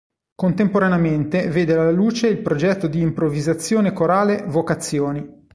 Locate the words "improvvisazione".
3.01-3.93